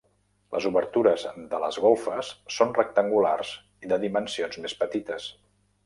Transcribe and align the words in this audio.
Les 0.53 0.67
obertures 0.69 1.25
de 1.51 1.59
les 1.65 1.77
golfes 1.85 2.33
són 2.57 2.75
rectangulars 2.81 3.55
i 3.87 3.93
de 3.95 4.05
dimensions 4.09 4.63
més 4.65 4.81
petites. 4.85 5.35